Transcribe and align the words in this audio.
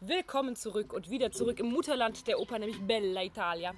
Willkommen 0.00 0.54
zurück 0.54 0.92
und 0.92 1.10
wieder 1.10 1.32
zurück 1.32 1.58
im 1.58 1.72
Mutterland 1.72 2.28
der 2.28 2.38
Oper, 2.38 2.60
nämlich 2.60 2.80
Bella 2.80 3.24
Italia. 3.24 3.74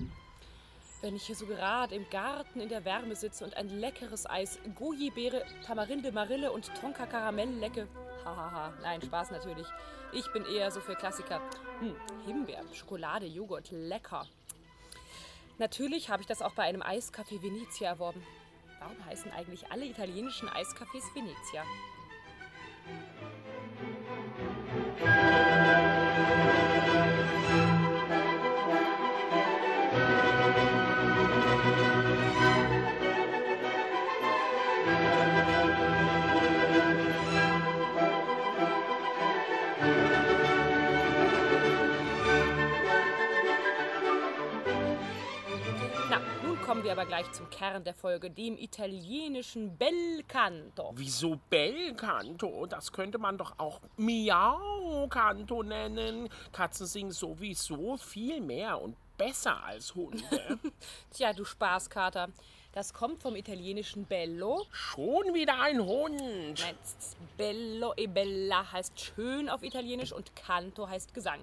Wenn 1.01 1.17
ich 1.17 1.23
hier 1.23 1.35
so 1.35 1.47
gerade 1.47 1.95
im 1.95 2.11
Garten 2.11 2.61
in 2.61 2.69
der 2.69 2.85
Wärme 2.85 3.17
sitze 3.17 3.43
und 3.43 3.57
ein 3.57 3.71
leckeres 3.71 4.29
Eis, 4.29 4.59
Goji-Beere, 4.75 5.43
Tamarinde, 5.65 6.13
Marille 6.13 6.53
und 6.53 6.71
Tonka 6.79 7.07
Karamell 7.07 7.49
lecke. 7.49 7.89
Hahaha, 8.23 8.75
nein, 8.83 9.01
Spaß 9.01 9.31
natürlich. 9.31 9.67
Ich 10.13 10.31
bin 10.35 10.45
eher 10.45 10.71
so 10.71 10.81
für 10.81 10.95
Klassiker. 10.95 11.41
Hm, 11.79 11.97
Himbeer, 12.27 12.65
Schokolade, 12.75 13.25
Joghurt, 13.25 13.71
lecker. 13.71 14.27
Natürlich 15.57 16.11
habe 16.11 16.21
ich 16.21 16.29
das 16.29 16.43
auch 16.43 16.53
bei 16.53 16.65
einem 16.65 16.83
Eiscafé 16.83 17.43
Venezia 17.43 17.89
erworben. 17.89 18.23
Warum 18.79 19.03
heißen 19.07 19.33
eigentlich 19.33 19.73
alle 19.73 19.87
italienischen 19.87 20.51
Eiscafés 20.51 21.15
Venezia? 21.15 21.65
Kommen 46.71 46.85
wir 46.85 46.93
aber 46.93 47.05
gleich 47.05 47.33
zum 47.33 47.51
Kern 47.51 47.83
der 47.83 47.95
Folge, 47.95 48.31
dem 48.31 48.57
italienischen 48.57 49.77
Bel 49.77 50.23
Canto. 50.29 50.93
Wieso 50.95 51.37
Bellcanto? 51.51 52.65
Das 52.67 52.93
könnte 52.93 53.19
man 53.19 53.37
doch 53.37 53.59
auch 53.59 53.81
Miau-Canto 53.97 55.65
nennen. 55.65 56.29
Katzen 56.53 56.87
singen 56.87 57.11
sowieso 57.11 57.97
viel 57.97 58.41
mehr 58.41 58.81
und 58.81 58.95
besser 59.19 59.65
als 59.65 59.97
Hunde. 59.97 60.23
Tja, 61.11 61.33
du 61.33 61.45
Spaßkater. 61.45 62.29
Das 62.71 62.95
kommt 62.95 63.21
vom 63.21 63.35
italienischen 63.35 64.05
Bello. 64.05 64.65
Schon 64.71 65.35
wieder 65.35 65.61
ein 65.61 65.85
Hund. 65.85 66.21
Nein, 66.21 66.79
Bello 67.37 67.95
e 67.97 68.07
Bella 68.07 68.71
heißt 68.71 68.93
schön 69.01 69.49
auf 69.49 69.65
Italienisch 69.65 70.13
und 70.13 70.37
Canto 70.37 70.89
heißt 70.89 71.15
Gesang. 71.15 71.41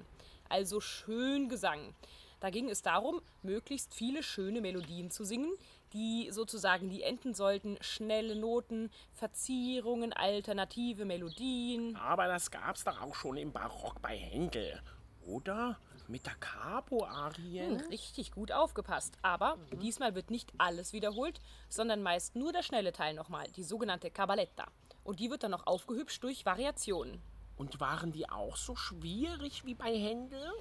Also 0.48 0.80
schön 0.80 1.50
Gesang. 1.50 1.94
Da 2.40 2.50
ging 2.50 2.70
es 2.70 2.82
darum, 2.82 3.22
möglichst 3.42 3.94
viele 3.94 4.22
schöne 4.22 4.62
Melodien 4.62 5.10
zu 5.10 5.24
singen, 5.24 5.52
die 5.94 6.30
sozusagen 6.32 6.90
die 6.90 7.02
enden 7.02 7.34
sollten. 7.34 7.78
Schnelle 7.82 8.36
Noten, 8.36 8.92
Verzierungen, 9.14 10.14
alternative 10.14 11.06
Melodien. 11.06 11.96
Aber 11.96 12.28
das 12.28 12.52
gab's 12.52 12.84
doch 12.84 13.02
auch 13.02 13.16
schon 13.16 13.38
im 13.38 13.52
Barock 13.52 14.02
bei 14.02 14.16
Händel. 14.16 14.82
Oder? 15.26 15.80
Mit 16.08 16.26
der 16.26 16.36
Capo-Arie? 16.36 17.60
Hm, 17.60 17.78
richtig 17.90 18.32
gut 18.32 18.52
aufgepasst. 18.52 19.18
Aber 19.24 19.58
diesmal 19.82 20.16
wird 20.16 20.32
nicht 20.32 20.54
alles 20.58 20.94
wiederholt, 20.94 21.42
sondern 21.68 22.02
meist 22.02 22.36
nur 22.36 22.54
der 22.54 22.64
schnelle 22.64 22.94
Teil 22.94 23.14
nochmal, 23.14 23.48
die 23.56 23.64
sogenannte 23.64 24.10
Cabaletta. 24.10 24.68
Und 25.04 25.20
die 25.20 25.30
wird 25.30 25.44
dann 25.44 25.52
noch 25.52 25.68
aufgehübscht 25.68 26.24
durch 26.24 26.46
Variationen. 26.46 27.22
Und 27.58 27.80
waren 27.80 28.12
die 28.12 28.30
auch 28.30 28.56
so 28.56 28.76
schwierig 28.76 29.66
wie 29.66 29.74
bei 29.74 29.94
Händel? 29.98 30.54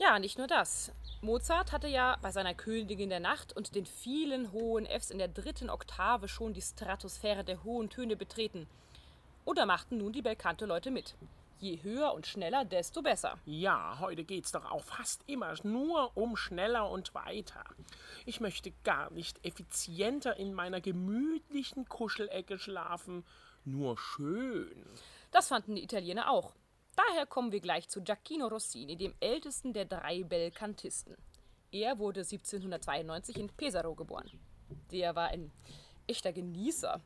Ja, 0.00 0.20
nicht 0.20 0.38
nur 0.38 0.46
das. 0.46 0.92
Mozart 1.22 1.72
hatte 1.72 1.88
ja 1.88 2.16
bei 2.22 2.30
seiner 2.30 2.54
Königin 2.54 3.10
der 3.10 3.18
Nacht 3.18 3.56
und 3.56 3.74
den 3.74 3.84
vielen 3.84 4.52
hohen 4.52 4.86
Fs 4.86 5.10
in 5.10 5.18
der 5.18 5.26
dritten 5.26 5.68
Oktave 5.68 6.28
schon 6.28 6.52
die 6.52 6.62
Stratosphäre 6.62 7.42
der 7.42 7.64
hohen 7.64 7.90
Töne 7.90 8.14
betreten. 8.14 8.68
Und 9.44 9.58
da 9.58 9.66
machten 9.66 9.98
nun 9.98 10.12
die 10.12 10.22
Belcanto-Leute 10.22 10.92
mit. 10.92 11.16
Je 11.58 11.82
höher 11.82 12.14
und 12.14 12.28
schneller, 12.28 12.64
desto 12.64 13.02
besser. 13.02 13.38
Ja, 13.44 13.96
heute 13.98 14.22
geht's 14.22 14.52
doch 14.52 14.70
auch 14.70 14.84
fast 14.84 15.22
immer 15.26 15.52
nur 15.64 16.16
um 16.16 16.36
schneller 16.36 16.88
und 16.88 17.12
weiter. 17.14 17.64
Ich 18.24 18.38
möchte 18.38 18.72
gar 18.84 19.10
nicht 19.10 19.44
effizienter 19.44 20.36
in 20.36 20.54
meiner 20.54 20.80
gemütlichen 20.80 21.88
Kuschelecke 21.88 22.60
schlafen. 22.60 23.24
Nur 23.64 23.98
schön. 23.98 24.86
Das 25.32 25.48
fanden 25.48 25.74
die 25.74 25.82
Italiener 25.82 26.30
auch. 26.30 26.54
Daher 26.98 27.26
kommen 27.26 27.52
wir 27.52 27.60
gleich 27.60 27.88
zu 27.88 28.02
Giacchino 28.02 28.48
Rossini, 28.48 28.96
dem 28.96 29.14
ältesten 29.20 29.72
der 29.72 29.84
drei 29.84 30.24
Belcantisten. 30.24 31.16
Er 31.70 32.00
wurde 32.00 32.20
1792 32.20 33.38
in 33.38 33.50
Pesaro 33.50 33.94
geboren. 33.94 34.28
Der 34.90 35.14
war 35.14 35.28
ein 35.28 35.52
echter 36.08 36.32
Genießer. 36.32 37.00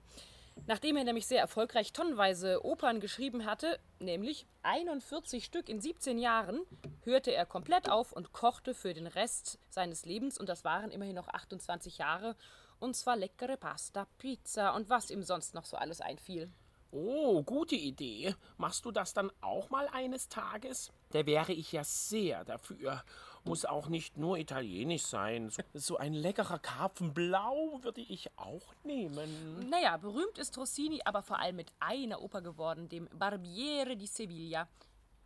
Nachdem 0.66 0.96
er 0.96 1.04
nämlich 1.04 1.26
sehr 1.26 1.40
erfolgreich 1.40 1.92
tonnenweise 1.92 2.64
Opern 2.64 3.00
geschrieben 3.00 3.44
hatte, 3.44 3.78
nämlich 3.98 4.46
41 4.62 5.44
Stück 5.44 5.68
in 5.68 5.78
17 5.78 6.18
Jahren, 6.18 6.62
hörte 7.04 7.34
er 7.34 7.44
komplett 7.44 7.90
auf 7.90 8.12
und 8.12 8.32
kochte 8.32 8.72
für 8.72 8.94
den 8.94 9.06
Rest 9.06 9.58
seines 9.68 10.06
Lebens, 10.06 10.38
und 10.38 10.48
das 10.48 10.64
waren 10.64 10.90
immerhin 10.90 11.16
noch 11.16 11.28
28 11.28 11.98
Jahre, 11.98 12.34
und 12.78 12.96
zwar 12.96 13.16
leckere 13.16 13.58
Pasta, 13.58 14.06
Pizza 14.16 14.74
und 14.74 14.88
was 14.88 15.10
ihm 15.10 15.22
sonst 15.22 15.52
noch 15.52 15.66
so 15.66 15.76
alles 15.76 16.00
einfiel. 16.00 16.50
Oh, 16.94 17.42
gute 17.42 17.74
Idee. 17.74 18.34
Machst 18.58 18.84
du 18.84 18.90
das 18.90 19.14
dann 19.14 19.32
auch 19.40 19.70
mal 19.70 19.88
eines 19.92 20.28
Tages? 20.28 20.92
Da 21.10 21.24
wäre 21.24 21.52
ich 21.52 21.72
ja 21.72 21.84
sehr 21.84 22.44
dafür. 22.44 23.02
Muss 23.44 23.64
auch 23.64 23.88
nicht 23.88 24.18
nur 24.18 24.36
italienisch 24.36 25.04
sein. 25.04 25.48
So, 25.48 25.62
so 25.74 25.96
ein 25.96 26.12
leckerer 26.12 26.58
Karpfenblau 26.58 27.80
würde 27.82 28.02
ich 28.02 28.30
auch 28.36 28.74
nehmen. 28.84 29.70
Naja, 29.70 29.96
berühmt 29.96 30.36
ist 30.36 30.56
Rossini 30.58 31.00
aber 31.06 31.22
vor 31.22 31.38
allem 31.38 31.56
mit 31.56 31.72
einer 31.80 32.20
Oper 32.20 32.42
geworden, 32.42 32.90
dem 32.90 33.08
Barbiere 33.14 33.96
di 33.96 34.06
Sevilla. 34.06 34.68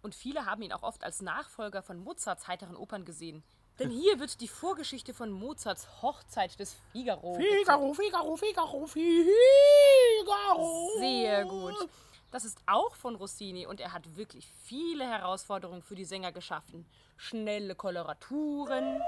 Und 0.03 0.15
viele 0.15 0.47
haben 0.47 0.62
ihn 0.62 0.72
auch 0.72 0.84
oft 0.84 1.03
als 1.03 1.21
Nachfolger 1.21 1.83
von 1.83 1.98
Mozarts 1.98 2.47
heiteren 2.47 2.77
Opern 2.77 3.04
gesehen. 3.04 3.43
Denn 3.81 3.91
hier 3.91 4.21
wird 4.21 4.41
die 4.41 4.48
Vorgeschichte 4.48 5.12
von 5.12 5.31
Mozarts 5.31 6.00
Hochzeit 6.00 6.59
des 6.60 6.77
Figaro. 6.93 7.34
Figaro, 7.34 7.93
Figaro, 7.93 8.37
Figaro, 8.37 8.87
Figaro. 8.87 9.31
Sehr 10.99 11.44
gut. 11.44 11.88
Das 12.31 12.44
ist 12.44 12.59
auch 12.66 12.94
von 12.97 13.15
Rossini 13.15 13.66
und 13.66 13.81
er 13.81 13.93
hat 13.93 14.16
wirklich 14.16 14.47
viele 14.65 15.06
Herausforderungen 15.09 15.82
für 15.82 15.94
die 15.94 16.04
Sänger 16.04 16.32
geschaffen. 16.32 16.84
Schnelle 17.16 17.75
Koloraturen, 17.75 19.00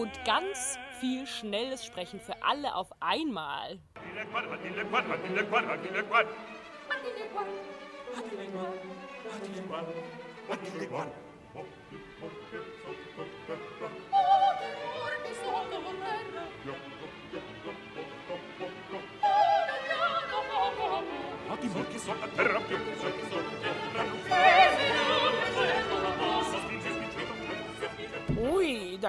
und 0.00 0.24
ganz 0.24 0.78
viel 0.98 1.26
schnelles 1.26 1.84
Sprechen 1.84 2.20
für 2.20 2.42
alle 2.42 2.74
auf 2.74 2.88
einmal. 3.00 3.78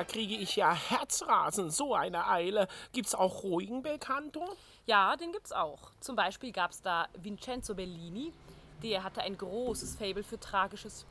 Da 0.02 0.06
kriege 0.06 0.34
ich 0.34 0.56
ja 0.56 0.74
Herzrasen, 0.74 1.70
so 1.70 1.94
eine 1.94 2.28
Eile. 2.28 2.68
Gibt's 2.92 3.14
auch 3.14 3.44
ruhigen 3.44 3.84
Belcanto? 3.84 4.44
Ja, 4.88 5.16
den 5.16 5.32
gibt's 5.32 5.52
auch. 5.52 5.92
Zum 6.00 6.16
Beispiel 6.16 6.52
gab's 6.52 6.82
da 6.82 7.08
Vincenzo 7.22 7.76
Bellini, 7.76 8.34
der 8.82 9.04
hatte 9.04 9.22
ein 9.22 9.38
großes 9.38 9.96
Faible 9.98 10.24
für 10.24 10.40
Tragisches. 10.40 11.06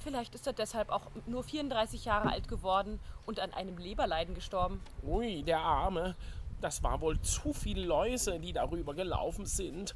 Vielleicht 0.00 0.34
ist 0.34 0.44
er 0.44 0.54
deshalb 0.54 0.90
auch 0.90 1.02
nur 1.26 1.44
34 1.44 2.04
Jahre 2.04 2.32
alt 2.32 2.48
geworden 2.48 2.98
und 3.26 3.38
an 3.38 3.54
einem 3.54 3.78
Leberleiden 3.78 4.34
gestorben. 4.34 4.82
Ui, 5.04 5.44
der 5.44 5.60
Arme. 5.60 6.16
Das 6.60 6.82
war 6.82 7.00
wohl 7.00 7.20
zu 7.20 7.52
viel 7.52 7.80
Läuse, 7.80 8.40
die 8.40 8.52
darüber 8.52 8.94
gelaufen 8.94 9.46
sind. 9.46 9.94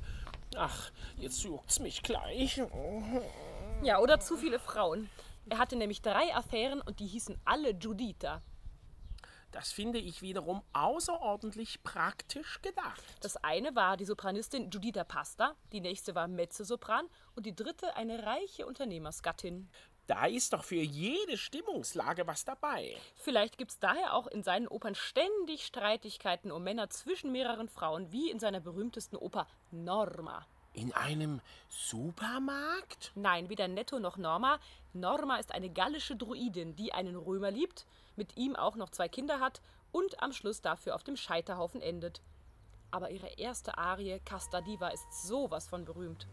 Ach, 0.56 0.92
jetzt 1.16 1.42
juckt's 1.42 1.80
mich 1.80 2.00
gleich. 2.04 2.62
Ja, 3.82 3.98
oder 3.98 4.20
zu 4.20 4.36
viele 4.36 4.60
Frauen. 4.60 5.10
Er 5.48 5.58
hatte 5.58 5.76
nämlich 5.76 6.02
drei 6.02 6.34
Affären 6.34 6.80
und 6.80 7.00
die 7.00 7.06
hießen 7.06 7.38
alle 7.44 7.70
Juditha. 7.70 8.42
Das 9.52 9.72
finde 9.72 9.98
ich 9.98 10.22
wiederum 10.22 10.62
außerordentlich 10.72 11.82
praktisch 11.82 12.62
gedacht. 12.62 13.02
Das 13.20 13.36
eine 13.36 13.74
war 13.74 13.96
die 13.96 14.04
Sopranistin 14.04 14.70
Juditha 14.70 15.02
Pasta, 15.02 15.56
die 15.72 15.80
nächste 15.80 16.14
war 16.14 16.28
Mezzosopran 16.28 17.08
und 17.34 17.46
die 17.46 17.56
dritte 17.56 17.96
eine 17.96 18.24
reiche 18.24 18.66
Unternehmersgattin. 18.66 19.68
Da 20.06 20.26
ist 20.26 20.52
doch 20.52 20.64
für 20.64 20.74
jede 20.74 21.36
Stimmungslage 21.36 22.26
was 22.26 22.44
dabei. 22.44 22.96
Vielleicht 23.14 23.58
gibt's 23.58 23.78
daher 23.78 24.14
auch 24.14 24.26
in 24.26 24.42
seinen 24.42 24.66
Opern 24.66 24.94
ständig 24.94 25.64
Streitigkeiten 25.66 26.50
um 26.50 26.64
Männer 26.64 26.90
zwischen 26.90 27.30
mehreren 27.32 27.68
Frauen, 27.68 28.10
wie 28.10 28.30
in 28.30 28.40
seiner 28.40 28.60
berühmtesten 28.60 29.16
Oper 29.16 29.46
Norma. 29.70 30.46
In 30.72 30.92
einem 30.92 31.40
Supermarkt? 31.68 33.12
Nein, 33.16 33.48
weder 33.48 33.66
Netto 33.66 33.98
noch 33.98 34.16
Norma. 34.16 34.60
Norma 34.92 35.36
ist 35.36 35.52
eine 35.52 35.68
gallische 35.68 36.16
Druidin, 36.16 36.76
die 36.76 36.92
einen 36.92 37.16
Römer 37.16 37.50
liebt, 37.50 37.86
mit 38.16 38.36
ihm 38.36 38.54
auch 38.54 38.76
noch 38.76 38.90
zwei 38.90 39.08
Kinder 39.08 39.40
hat 39.40 39.60
und 39.92 40.22
am 40.22 40.32
Schluss 40.32 40.62
dafür 40.62 40.94
auf 40.94 41.02
dem 41.02 41.16
Scheiterhaufen 41.16 41.82
endet. 41.82 42.20
Aber 42.92 43.10
ihre 43.10 43.28
erste 43.38 43.78
Arie, 43.78 44.20
Casta 44.24 44.60
Diva, 44.60 44.88
ist 44.88 45.26
sowas 45.26 45.68
von 45.68 45.84
berühmt. 45.84 46.26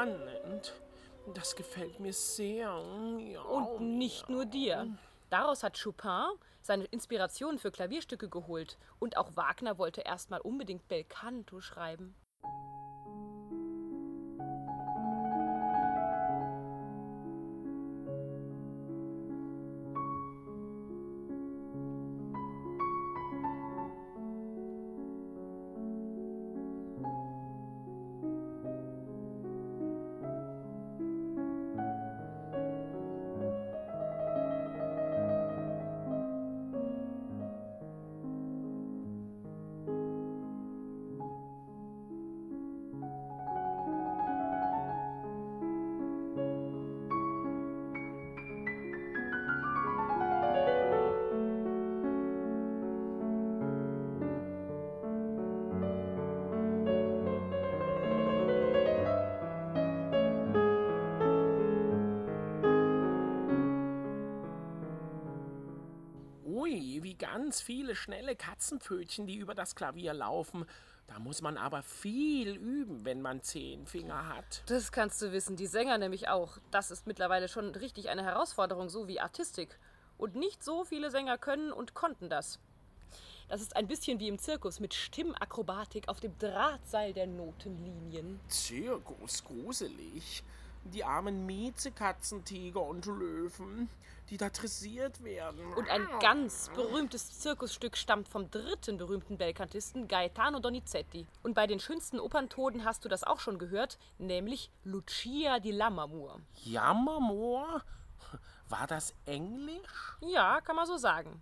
Entspannend. 0.00 0.74
Das 1.34 1.54
gefällt 1.54 2.00
mir 2.00 2.12
sehr. 2.12 2.74
Und 2.74 3.98
nicht 3.98 4.28
nur 4.28 4.46
dir. 4.46 4.88
Daraus 5.28 5.62
hat 5.62 5.80
Chopin 5.80 6.26
seine 6.60 6.84
Inspiration 6.86 7.58
für 7.58 7.70
Klavierstücke 7.70 8.28
geholt. 8.28 8.78
Und 8.98 9.16
auch 9.16 9.36
Wagner 9.36 9.78
wollte 9.78 10.00
erstmal 10.00 10.40
unbedingt 10.40 10.88
Bel 10.88 11.04
Canto 11.04 11.60
schreiben. 11.60 12.14
Ganz 67.20 67.60
viele 67.60 67.94
schnelle 67.94 68.34
Katzenpfötchen, 68.34 69.28
die 69.28 69.36
über 69.36 69.54
das 69.54 69.76
Klavier 69.76 70.12
laufen. 70.12 70.66
Da 71.06 71.18
muss 71.18 71.42
man 71.42 71.56
aber 71.56 71.82
viel 71.82 72.56
üben, 72.56 73.04
wenn 73.04 73.20
man 73.20 73.42
zehn 73.42 73.86
Finger 73.86 74.28
hat. 74.28 74.62
Das 74.66 74.90
kannst 74.90 75.20
du 75.22 75.30
wissen, 75.30 75.54
die 75.56 75.66
Sänger 75.66 75.98
nämlich 75.98 76.28
auch. 76.28 76.58
Das 76.70 76.90
ist 76.90 77.06
mittlerweile 77.06 77.48
schon 77.48 77.74
richtig 77.74 78.08
eine 78.08 78.24
Herausforderung, 78.24 78.88
so 78.88 79.06
wie 79.06 79.20
Artistik. 79.20 79.78
Und 80.18 80.34
nicht 80.34 80.64
so 80.64 80.84
viele 80.84 81.10
Sänger 81.10 81.38
können 81.38 81.72
und 81.72 81.94
konnten 81.94 82.28
das. 82.28 82.58
Das 83.48 83.60
ist 83.60 83.74
ein 83.74 83.88
bisschen 83.88 84.20
wie 84.20 84.28
im 84.28 84.38
Zirkus 84.38 84.78
mit 84.78 84.94
Stimmakrobatik 84.94 86.08
auf 86.08 86.20
dem 86.20 86.38
Drahtseil 86.38 87.12
der 87.12 87.26
Notenlinien. 87.26 88.38
Zirkus, 88.48 89.42
gruselig. 89.44 90.44
Die 90.92 91.04
armen 91.04 91.46
Miezekatzen, 91.46 92.44
Tiger 92.44 92.82
und 92.82 93.06
Löwen, 93.06 93.88
die 94.28 94.36
da 94.36 94.50
dressiert 94.50 95.22
werden. 95.22 95.72
Und 95.74 95.88
ein 95.88 96.06
ganz 96.20 96.68
berühmtes 96.74 97.38
Zirkusstück 97.38 97.96
stammt 97.96 98.28
vom 98.28 98.50
dritten 98.50 98.96
berühmten 98.96 99.38
Belkantisten 99.38 100.08
Gaetano 100.08 100.58
Donizetti. 100.58 101.28
Und 101.44 101.54
bei 101.54 101.68
den 101.68 101.78
schönsten 101.78 102.18
Operntoden 102.18 102.84
hast 102.84 103.04
du 103.04 103.08
das 103.08 103.22
auch 103.22 103.38
schon 103.38 103.58
gehört, 103.58 103.98
nämlich 104.18 104.70
Lucia 104.82 105.60
di 105.60 105.70
Lammermoor. 105.70 106.40
Jammermoor? 106.64 107.82
War 108.68 108.86
das 108.88 109.14
Englisch? 109.26 110.16
Ja, 110.20 110.60
kann 110.60 110.76
man 110.76 110.86
so 110.86 110.96
sagen. 110.96 111.40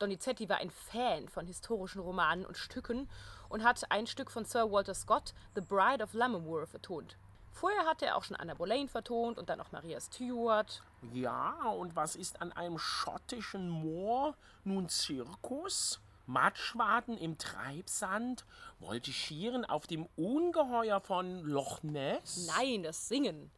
Donizetti 0.00 0.48
war 0.48 0.58
ein 0.58 0.70
Fan 0.70 1.28
von 1.28 1.46
historischen 1.46 2.00
Romanen 2.00 2.46
und 2.46 2.56
Stücken 2.56 3.08
und 3.48 3.64
hat 3.64 3.90
ein 3.90 4.06
Stück 4.06 4.30
von 4.30 4.44
Sir 4.44 4.70
Walter 4.70 4.94
Scott, 4.94 5.34
The 5.54 5.60
Bride 5.60 6.02
of 6.02 6.14
Lammermoor, 6.14 6.66
vertont. 6.66 7.16
Vorher 7.58 7.86
hatte 7.86 8.06
er 8.06 8.16
auch 8.16 8.22
schon 8.22 8.36
Anna 8.36 8.54
Boleyn 8.54 8.88
vertont 8.88 9.36
und 9.36 9.48
dann 9.48 9.58
noch 9.58 9.72
Maria 9.72 10.00
Stuart. 10.00 10.80
Ja, 11.12 11.56
und 11.76 11.96
was 11.96 12.14
ist 12.14 12.40
an 12.40 12.52
einem 12.52 12.78
schottischen 12.78 13.68
Moor 13.68 14.36
nun 14.62 14.88
Zirkus? 14.88 16.00
Matschwaden 16.26 17.18
im 17.18 17.36
Treibsand, 17.36 18.44
Voltigieren 18.78 19.64
auf 19.64 19.88
dem 19.88 20.06
Ungeheuer 20.14 21.00
von 21.00 21.42
Loch 21.42 21.82
Ness? 21.82 22.48
Nein, 22.56 22.84
das 22.84 23.08
Singen. 23.08 23.50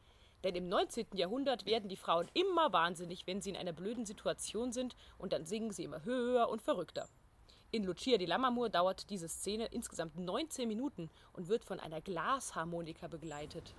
Denn 0.45 0.55
im 0.55 0.71
19. 0.71 1.09
Jahrhundert 1.13 1.67
werden 1.67 1.91
die 1.91 1.97
Frauen 1.97 2.31
immer 2.33 2.73
wahnsinnig, 2.73 3.27
wenn 3.27 3.43
sie 3.43 3.51
in 3.51 3.57
einer 3.57 3.75
blöden 3.75 4.07
Situation 4.07 4.73
sind 4.73 4.97
und 5.19 5.35
dann 5.35 5.45
singen 5.45 5.73
sie 5.73 5.85
immer 5.85 6.05
höher 6.05 6.49
und 6.49 6.63
verrückter. 6.63 7.07
In 7.73 7.85
Lucia 7.85 8.19
di 8.19 8.27
Lammermoor 8.27 8.69
dauert 8.69 9.09
diese 9.11 9.29
Szene 9.29 9.67
insgesamt 9.67 10.19
19 10.19 10.67
Minuten 10.67 11.09
und 11.35 11.49
wird 11.49 11.65
von 11.65 11.79
einer 11.79 12.01
Glasharmonika 12.01 13.07
begleitet. 13.07 13.75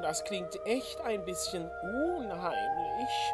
Das 0.00 0.24
klingt 0.24 0.58
echt 0.64 1.00
ein 1.00 1.24
bisschen 1.24 1.70
unheimlich. 2.16 3.32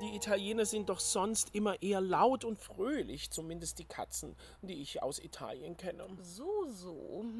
Die 0.00 0.16
Italiener 0.16 0.66
sind 0.66 0.88
doch 0.88 0.98
sonst 0.98 1.54
immer 1.54 1.80
eher 1.80 2.00
laut 2.00 2.44
und 2.44 2.58
fröhlich, 2.58 3.30
zumindest 3.30 3.78
die 3.78 3.84
Katzen, 3.84 4.34
die 4.60 4.82
ich 4.82 5.02
aus 5.02 5.20
Italien 5.20 5.76
kenne. 5.76 6.06
So, 6.20 6.66
so. 6.68 7.24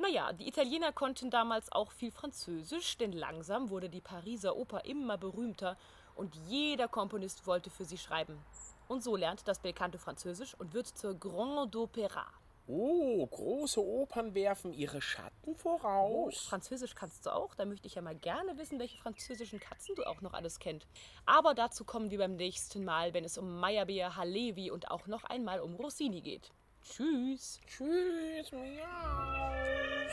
Naja, 0.00 0.32
die 0.32 0.46
Italiener 0.46 0.92
konnten 0.92 1.28
damals 1.28 1.72
auch 1.72 1.90
viel 1.90 2.12
Französisch, 2.12 2.98
denn 2.98 3.10
langsam 3.10 3.68
wurde 3.68 3.88
die 3.88 4.00
Pariser 4.00 4.56
Oper 4.56 4.84
immer 4.84 5.18
berühmter 5.18 5.76
und 6.14 6.36
jeder 6.46 6.86
Komponist 6.86 7.48
wollte 7.48 7.68
für 7.68 7.84
sie 7.84 7.98
schreiben. 7.98 8.38
Und 8.86 9.02
so 9.02 9.16
lernt 9.16 9.48
das 9.48 9.58
Belcanto 9.58 9.98
Französisch 9.98 10.54
und 10.54 10.72
wird 10.72 10.86
zur 10.86 11.14
Grand 11.14 11.74
Opéra. 11.74 12.26
Oh, 12.70 13.26
große 13.26 13.82
Opern 13.82 14.34
werfen 14.34 14.74
ihre 14.74 15.00
Schatten 15.00 15.56
voraus. 15.56 16.34
Oh, 16.44 16.48
Französisch 16.50 16.94
kannst 16.94 17.24
du 17.24 17.32
auch. 17.32 17.54
Da 17.54 17.64
möchte 17.64 17.86
ich 17.86 17.94
ja 17.94 18.02
mal 18.02 18.14
gerne 18.14 18.58
wissen, 18.58 18.78
welche 18.78 18.98
französischen 18.98 19.58
Katzen 19.58 19.94
du 19.94 20.04
auch 20.04 20.20
noch 20.20 20.34
alles 20.34 20.58
kennt. 20.58 20.86
Aber 21.24 21.54
dazu 21.54 21.86
kommen 21.86 22.10
wir 22.10 22.18
beim 22.18 22.36
nächsten 22.36 22.84
Mal, 22.84 23.14
wenn 23.14 23.24
es 23.24 23.38
um 23.38 23.58
Meyerbeer, 23.58 24.16
Halevi 24.16 24.70
und 24.70 24.90
auch 24.90 25.06
noch 25.06 25.24
einmal 25.24 25.60
um 25.60 25.76
Rossini 25.76 26.20
geht. 26.20 26.52
Tschüss. 26.82 27.58
Tschüss, 27.66 28.52
miaus. 28.52 30.12